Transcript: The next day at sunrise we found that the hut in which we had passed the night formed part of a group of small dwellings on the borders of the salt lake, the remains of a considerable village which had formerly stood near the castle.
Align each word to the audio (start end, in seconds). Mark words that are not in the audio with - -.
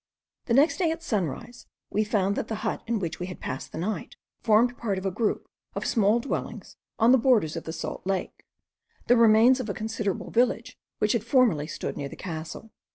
The 0.45 0.55
next 0.55 0.77
day 0.77 0.89
at 0.89 1.03
sunrise 1.03 1.67
we 1.91 2.03
found 2.03 2.35
that 2.35 2.47
the 2.47 2.55
hut 2.65 2.81
in 2.87 2.97
which 2.97 3.19
we 3.19 3.27
had 3.27 3.39
passed 3.39 3.71
the 3.71 3.77
night 3.77 4.15
formed 4.41 4.75
part 4.75 4.97
of 4.97 5.05
a 5.05 5.11
group 5.11 5.47
of 5.75 5.85
small 5.85 6.19
dwellings 6.19 6.75
on 6.97 7.11
the 7.11 7.19
borders 7.19 7.55
of 7.55 7.65
the 7.65 7.71
salt 7.71 8.01
lake, 8.03 8.47
the 9.05 9.15
remains 9.15 9.59
of 9.59 9.69
a 9.69 9.75
considerable 9.75 10.31
village 10.31 10.75
which 10.97 11.11
had 11.13 11.23
formerly 11.23 11.67
stood 11.67 11.97
near 11.97 12.09
the 12.09 12.15
castle. 12.15 12.71